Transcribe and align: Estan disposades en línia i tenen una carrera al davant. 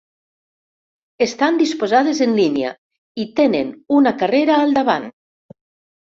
Estan 1.25 1.59
disposades 1.59 2.21
en 2.25 2.33
línia 2.37 2.71
i 3.25 3.25
tenen 3.41 3.69
una 3.99 4.13
carrera 4.23 4.57
al 4.63 4.73
davant. 4.79 5.07